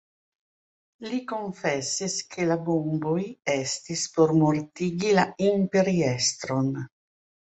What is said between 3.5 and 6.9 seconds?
estis por mortigi la imperiestron.